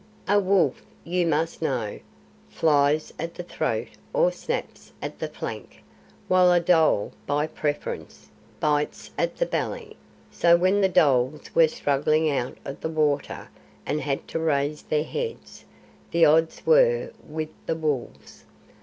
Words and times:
A 0.27 0.39
wolf, 0.39 0.81
you 1.03 1.27
must 1.27 1.61
know, 1.61 1.99
flies 2.49 3.13
at 3.19 3.35
the 3.35 3.43
throat 3.43 3.89
or 4.13 4.31
snaps 4.31 4.91
at 4.99 5.19
the 5.19 5.27
flank, 5.27 5.83
while 6.27 6.51
a 6.51 6.59
dhole, 6.59 7.13
by 7.27 7.45
preference, 7.45 8.31
bites 8.59 9.11
at 9.15 9.37
the 9.37 9.45
belly; 9.45 9.95
so 10.31 10.57
when 10.57 10.81
the 10.81 10.89
dholes 10.89 11.53
were 11.53 11.67
struggling 11.67 12.31
out 12.31 12.57
of 12.65 12.81
the 12.81 12.89
water 12.89 13.49
and 13.85 14.01
had 14.01 14.27
to 14.29 14.39
raise 14.39 14.81
their 14.81 15.03
heads, 15.03 15.65
the 16.09 16.25
odds 16.25 16.65
were 16.65 17.11
with 17.23 17.49
the 17.67 17.75
wolves. 17.75 18.45